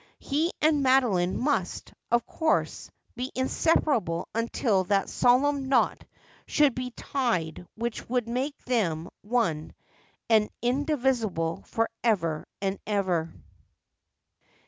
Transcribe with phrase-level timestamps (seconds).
[0.17, 6.05] He and Madoline must, of course, be inseparable until that solemn knot
[6.47, 9.75] should be tied which would make them one
[10.27, 13.31] and indivisible for ever and ever.